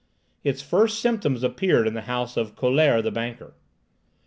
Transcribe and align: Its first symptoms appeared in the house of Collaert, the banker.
Its 0.43 0.63
first 0.63 0.99
symptoms 0.99 1.43
appeared 1.43 1.85
in 1.87 1.93
the 1.93 2.01
house 2.01 2.35
of 2.35 2.55
Collaert, 2.55 3.03
the 3.03 3.11
banker. 3.11 3.53